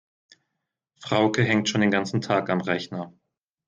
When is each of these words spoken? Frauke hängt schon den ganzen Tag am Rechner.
Frauke 0.99 1.43
hängt 1.43 1.69
schon 1.69 1.81
den 1.81 1.91
ganzen 1.91 2.21
Tag 2.21 2.49
am 2.49 2.61
Rechner. 2.61 3.13